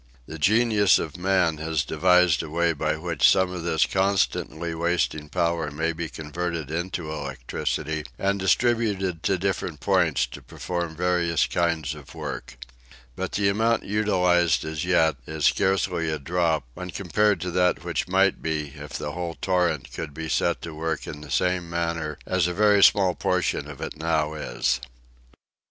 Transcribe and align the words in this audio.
The 0.25 0.39
genius 0.39 0.97
of 0.97 1.15
man 1.15 1.57
has 1.57 1.83
devised 1.83 2.41
a 2.41 2.49
way 2.49 2.73
by 2.73 2.95
which 2.97 3.29
some 3.29 3.51
of 3.51 3.61
this 3.61 3.85
constantly 3.85 4.73
wasting 4.73 5.29
energy 5.31 5.75
may 5.75 5.93
be 5.93 6.09
converted 6.09 6.71
into 6.71 7.11
electricity 7.11 8.05
and 8.17 8.39
distributed 8.39 9.21
to 9.21 9.37
different 9.37 9.79
points 9.79 10.25
to 10.25 10.41
perform 10.41 10.95
various 10.95 11.45
kinds 11.45 11.93
of 11.93 12.15
work. 12.15 12.57
But 13.15 13.33
the 13.33 13.47
amount 13.47 13.83
utilized 13.83 14.65
as 14.65 14.85
yet 14.85 15.17
is 15.27 15.45
scarcely 15.45 16.09
a 16.09 16.17
drop 16.17 16.63
when 16.73 16.89
compared 16.89 17.43
with 17.43 17.53
that 17.53 17.83
which 17.83 18.07
might 18.07 18.41
be 18.41 18.69
if 18.75 18.93
the 18.93 19.11
whole 19.11 19.35
torrent 19.39 19.93
could 19.93 20.15
be 20.15 20.29
set 20.29 20.63
to 20.63 20.73
work 20.73 21.05
in 21.05 21.21
the 21.21 21.29
same 21.29 21.69
manner 21.69 22.17
as 22.25 22.47
a 22.47 22.55
very 22.55 22.83
small 22.83 23.13
portion 23.13 23.67
of 23.67 23.79
it 23.81 23.95
now 23.97 24.33
is. 24.33 24.79